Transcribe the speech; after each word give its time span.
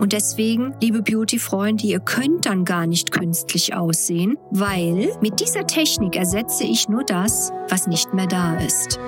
Und 0.00 0.14
deswegen, 0.14 0.74
liebe 0.80 1.02
Beauty-Freunde, 1.02 1.86
ihr 1.86 2.00
könnt 2.00 2.46
dann 2.46 2.64
gar 2.64 2.86
nicht 2.86 3.12
künstlich 3.12 3.74
aussehen, 3.74 4.38
weil 4.50 5.12
mit 5.20 5.40
dieser 5.40 5.66
Technik 5.66 6.16
ersetze 6.16 6.64
ich 6.64 6.88
nur 6.88 7.04
das, 7.04 7.52
was 7.68 7.86
nicht 7.86 8.14
mehr 8.14 8.26
da 8.26 8.56
ist. 8.56 8.98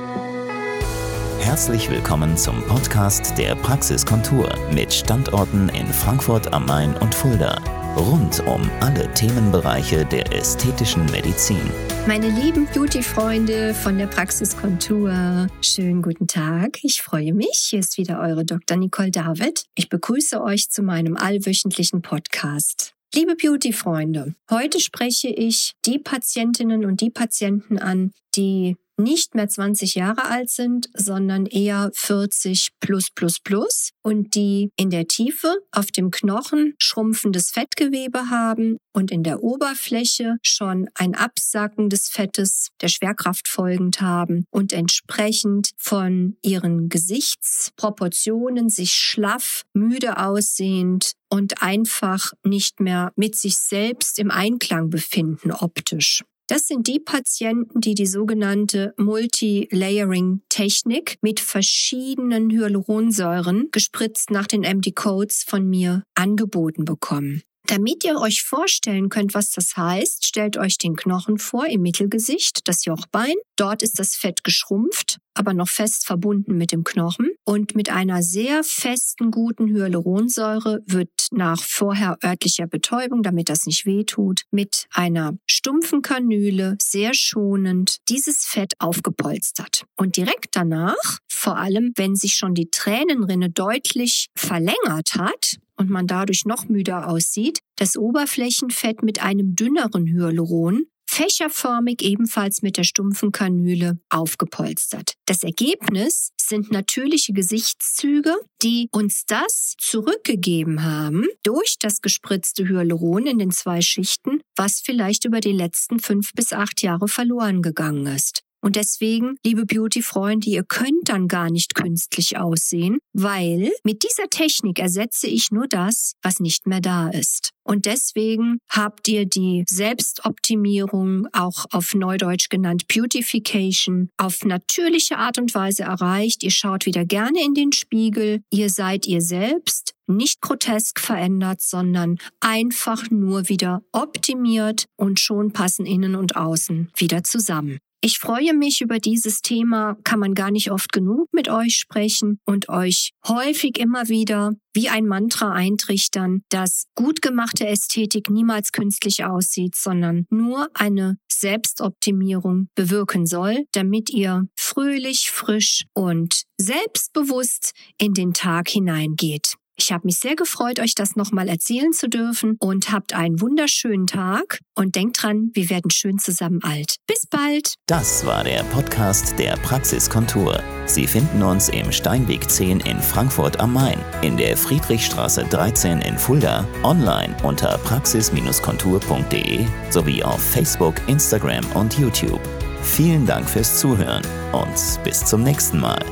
Herzlich 1.40 1.90
willkommen 1.90 2.36
zum 2.36 2.62
Podcast 2.64 3.38
der 3.38 3.54
Praxiskontur 3.54 4.50
mit 4.74 4.92
Standorten 4.92 5.70
in 5.70 5.86
Frankfurt 5.86 6.52
am 6.52 6.66
Main 6.66 6.94
und 6.98 7.14
Fulda. 7.14 7.58
Rund 7.96 8.46
um 8.46 8.70
alle 8.80 9.10
Themenbereiche 9.14 10.04
der 10.04 10.30
ästhetischen 10.30 11.06
Medizin. 11.06 11.70
Meine 12.04 12.28
lieben 12.28 12.66
Beauty-Freunde 12.74 13.74
von 13.74 13.96
der 13.96 14.08
Praxiskontur, 14.08 15.46
schönen 15.60 16.02
guten 16.02 16.26
Tag. 16.26 16.82
Ich 16.82 17.00
freue 17.00 17.32
mich. 17.32 17.68
Hier 17.70 17.78
ist 17.78 17.96
wieder 17.96 18.20
eure 18.20 18.44
Dr. 18.44 18.76
Nicole 18.76 19.12
David. 19.12 19.66
Ich 19.76 19.88
begrüße 19.88 20.42
euch 20.42 20.68
zu 20.68 20.82
meinem 20.82 21.16
allwöchentlichen 21.16 22.02
Podcast. 22.02 22.94
Liebe 23.14 23.36
Beauty-Freunde, 23.36 24.34
heute 24.50 24.80
spreche 24.80 25.28
ich 25.28 25.74
die 25.84 26.00
Patientinnen 26.00 26.84
und 26.84 27.00
die 27.00 27.10
Patienten 27.10 27.78
an, 27.78 28.10
die 28.34 28.76
nicht 29.02 29.34
mehr 29.34 29.48
20 29.48 29.94
Jahre 29.94 30.24
alt 30.24 30.50
sind, 30.50 30.88
sondern 30.94 31.46
eher 31.46 31.90
40 31.94 32.70
plus 32.80 33.10
plus 33.14 33.40
plus 33.40 33.90
und 34.02 34.34
die 34.34 34.70
in 34.76 34.90
der 34.90 35.06
Tiefe 35.06 35.56
auf 35.70 35.86
dem 35.86 36.10
Knochen 36.10 36.74
schrumpfendes 36.78 37.50
Fettgewebe 37.50 38.30
haben 38.30 38.78
und 38.92 39.10
in 39.10 39.22
der 39.22 39.42
Oberfläche 39.42 40.36
schon 40.42 40.88
ein 40.94 41.14
Absacken 41.14 41.88
des 41.88 42.08
Fettes 42.08 42.68
der 42.80 42.88
Schwerkraft 42.88 43.48
folgend 43.48 44.00
haben 44.00 44.44
und 44.50 44.72
entsprechend 44.72 45.70
von 45.76 46.36
ihren 46.42 46.88
Gesichtsproportionen 46.88 48.68
sich 48.68 48.92
schlaff, 48.92 49.62
müde 49.72 50.18
aussehend 50.18 51.12
und 51.28 51.62
einfach 51.62 52.32
nicht 52.44 52.80
mehr 52.80 53.12
mit 53.16 53.36
sich 53.36 53.56
selbst 53.56 54.18
im 54.18 54.30
Einklang 54.30 54.90
befinden 54.90 55.50
optisch. 55.50 56.22
Das 56.46 56.66
sind 56.66 56.86
die 56.86 57.00
Patienten, 57.00 57.80
die 57.80 57.94
die 57.94 58.06
sogenannte 58.06 58.92
Multi-Layering-Technik 58.96 61.18
mit 61.22 61.40
verschiedenen 61.40 62.50
Hyaluronsäuren 62.50 63.68
gespritzt 63.70 64.30
nach 64.30 64.46
den 64.46 64.62
MD-Codes 64.62 65.44
von 65.46 65.68
mir 65.68 66.04
angeboten 66.14 66.84
bekommen. 66.84 67.42
Damit 67.66 68.04
ihr 68.04 68.18
euch 68.18 68.42
vorstellen 68.42 69.08
könnt, 69.08 69.34
was 69.34 69.50
das 69.50 69.76
heißt, 69.76 70.26
stellt 70.26 70.56
euch 70.56 70.78
den 70.78 70.96
Knochen 70.96 71.38
vor 71.38 71.66
im 71.66 71.82
Mittelgesicht, 71.82 72.66
das 72.68 72.84
Jochbein. 72.84 73.34
Dort 73.56 73.82
ist 73.82 73.98
das 73.98 74.16
Fett 74.16 74.42
geschrumpft, 74.42 75.18
aber 75.34 75.54
noch 75.54 75.68
fest 75.68 76.04
verbunden 76.04 76.58
mit 76.58 76.72
dem 76.72 76.84
Knochen. 76.84 77.30
Und 77.44 77.74
mit 77.74 77.90
einer 77.90 78.22
sehr 78.22 78.62
festen, 78.62 79.30
guten 79.30 79.68
Hyaluronsäure 79.68 80.80
wird 80.86 81.10
nach 81.32 81.60
vorher 81.60 82.16
örtlicher 82.24 82.66
Betäubung, 82.66 83.22
damit 83.22 83.48
das 83.48 83.66
nicht 83.66 83.84
wehtut, 83.84 84.42
mit 84.52 84.86
einer 84.92 85.32
stumpfen 85.46 86.02
Kanüle 86.02 86.76
sehr 86.80 87.14
schonend 87.14 87.96
dieses 88.08 88.44
Fett 88.44 88.74
aufgepolstert. 88.78 89.84
Und 89.96 90.16
direkt 90.16 90.50
danach, 90.52 91.18
vor 91.28 91.56
allem 91.56 91.92
wenn 91.96 92.14
sich 92.14 92.34
schon 92.34 92.54
die 92.54 92.70
Tränenrinne 92.70 93.50
deutlich 93.50 94.28
verlängert 94.36 95.14
hat, 95.16 95.56
und 95.76 95.90
man 95.90 96.06
dadurch 96.06 96.44
noch 96.44 96.68
müder 96.68 97.08
aussieht, 97.08 97.58
das 97.76 97.96
Oberflächenfett 97.96 99.02
mit 99.02 99.20
einem 99.20 99.56
dünneren 99.56 100.06
Hyaluron 100.06 100.84
fächerförmig 101.12 102.00
ebenfalls 102.02 102.62
mit 102.62 102.78
der 102.78 102.84
stumpfen 102.84 103.32
Kanüle 103.32 103.98
aufgepolstert. 104.08 105.14
Das 105.26 105.42
Ergebnis 105.42 106.30
sind 106.52 106.70
natürliche 106.70 107.32
Gesichtszüge, 107.32 108.36
die 108.62 108.90
uns 108.92 109.24
das 109.24 109.74
zurückgegeben 109.78 110.82
haben 110.84 111.24
durch 111.42 111.76
das 111.80 112.02
gespritzte 112.02 112.68
Hyaluron 112.68 113.26
in 113.26 113.38
den 113.38 113.50
zwei 113.52 113.80
Schichten, 113.80 114.42
was 114.54 114.82
vielleicht 114.84 115.24
über 115.24 115.40
die 115.40 115.52
letzten 115.52 115.98
fünf 115.98 116.34
bis 116.34 116.52
acht 116.52 116.82
Jahre 116.82 117.08
verloren 117.08 117.62
gegangen 117.62 118.04
ist. 118.04 118.42
Und 118.64 118.76
deswegen, 118.76 119.34
liebe 119.44 119.66
Beauty-Freunde, 119.66 120.48
ihr 120.48 120.62
könnt 120.62 121.08
dann 121.08 121.26
gar 121.26 121.50
nicht 121.50 121.74
künstlich 121.74 122.38
aussehen, 122.38 122.98
weil 123.12 123.72
mit 123.82 124.04
dieser 124.04 124.30
Technik 124.30 124.78
ersetze 124.78 125.26
ich 125.26 125.50
nur 125.50 125.66
das, 125.66 126.12
was 126.22 126.38
nicht 126.38 126.68
mehr 126.68 126.80
da 126.80 127.08
ist. 127.08 127.50
Und 127.64 127.86
deswegen 127.86 128.58
habt 128.70 129.08
ihr 129.08 129.26
die 129.26 129.64
Selbstoptimierung, 129.68 131.26
auch 131.32 131.66
auf 131.72 131.94
Neudeutsch 131.94 132.50
genannt 132.50 132.86
Beautification, 132.86 134.10
auf 134.16 134.44
natürliche 134.44 135.18
Art 135.18 135.38
und 135.38 135.54
Weise 135.54 135.82
erreicht. 135.82 136.44
Ihr 136.44 136.50
schaut 136.52 136.86
wieder 136.86 137.04
gerne 137.04 137.44
in 137.44 137.54
den 137.54 137.72
Spiegel. 137.72 138.42
Ihr 138.50 138.70
seid 138.70 139.06
ihr 139.06 139.22
selbst, 139.22 139.94
nicht 140.06 140.40
grotesk 140.40 141.00
verändert, 141.00 141.62
sondern 141.62 142.18
einfach 142.40 143.10
nur 143.10 143.48
wieder 143.48 143.82
optimiert 143.90 144.86
und 144.96 145.18
schon 145.18 145.52
passen 145.52 145.84
innen 145.84 146.14
und 146.14 146.36
außen 146.36 146.90
wieder 146.96 147.24
zusammen. 147.24 147.78
Ich 148.04 148.18
freue 148.18 148.52
mich 148.52 148.80
über 148.80 148.98
dieses 148.98 149.42
Thema, 149.42 149.96
kann 150.02 150.18
man 150.18 150.34
gar 150.34 150.50
nicht 150.50 150.72
oft 150.72 150.92
genug 150.92 151.28
mit 151.32 151.48
euch 151.48 151.76
sprechen 151.76 152.40
und 152.44 152.68
euch 152.68 153.12
häufig 153.28 153.78
immer 153.78 154.08
wieder 154.08 154.54
wie 154.74 154.88
ein 154.88 155.06
Mantra 155.06 155.52
eintrichtern, 155.52 156.42
dass 156.48 156.86
gut 156.96 157.22
gemachte 157.22 157.64
Ästhetik 157.64 158.28
niemals 158.28 158.72
künstlich 158.72 159.24
aussieht, 159.24 159.76
sondern 159.76 160.26
nur 160.30 160.68
eine 160.74 161.18
Selbstoptimierung 161.30 162.70
bewirken 162.74 163.24
soll, 163.24 163.66
damit 163.70 164.10
ihr 164.10 164.48
fröhlich, 164.56 165.30
frisch 165.30 165.84
und 165.94 166.42
selbstbewusst 166.58 167.70
in 167.98 168.14
den 168.14 168.32
Tag 168.32 168.68
hineingeht. 168.68 169.54
Ich 169.82 169.90
habe 169.90 170.06
mich 170.06 170.20
sehr 170.20 170.36
gefreut, 170.36 170.78
euch 170.78 170.94
das 170.94 171.16
nochmal 171.16 171.48
erzählen 171.48 171.92
zu 171.92 172.08
dürfen 172.08 172.56
und 172.60 172.92
habt 172.92 173.14
einen 173.14 173.40
wunderschönen 173.40 174.06
Tag 174.06 174.60
und 174.76 174.94
denkt 174.94 175.20
dran, 175.20 175.50
wir 175.54 175.70
werden 175.70 175.90
schön 175.90 176.20
zusammen 176.20 176.60
alt. 176.62 176.98
Bis 177.08 177.26
bald. 177.26 177.74
Das 177.86 178.24
war 178.24 178.44
der 178.44 178.62
Podcast 178.62 179.36
der 179.40 179.56
Praxiskontur. 179.56 180.62
Sie 180.86 181.08
finden 181.08 181.42
uns 181.42 181.68
im 181.68 181.90
Steinweg 181.90 182.48
10 182.48 182.78
in 182.78 183.00
Frankfurt 183.00 183.58
am 183.58 183.72
Main, 183.72 183.98
in 184.22 184.36
der 184.36 184.56
Friedrichstraße 184.56 185.46
13 185.50 186.00
in 186.02 186.16
Fulda, 186.16 186.64
online 186.84 187.36
unter 187.42 187.76
praxis-kontur.de 187.78 189.66
sowie 189.90 190.22
auf 190.22 190.40
Facebook, 190.40 190.94
Instagram 191.08 191.64
und 191.74 191.98
YouTube. 191.98 192.40
Vielen 192.84 193.26
Dank 193.26 193.50
fürs 193.50 193.80
Zuhören 193.80 194.22
und 194.52 195.02
bis 195.02 195.24
zum 195.24 195.42
nächsten 195.42 195.80
Mal. 195.80 196.04